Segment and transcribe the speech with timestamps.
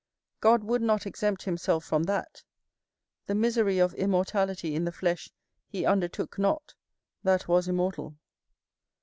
[0.39, 2.41] God would not exempt himself from that;
[3.27, 5.29] the misery of immortality in the flesh
[5.67, 6.73] he undertook not,
[7.21, 8.15] that was immortal.